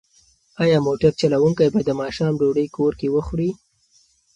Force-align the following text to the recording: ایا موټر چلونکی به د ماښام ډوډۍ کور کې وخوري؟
ایا 0.63 0.77
موټر 0.87 1.11
چلونکی 1.19 1.67
به 1.73 1.81
د 1.87 1.91
ماښام 2.01 2.33
ډوډۍ 2.39 2.67
کور 2.77 2.93
کې 2.99 3.07
وخوري؟ 3.15 3.49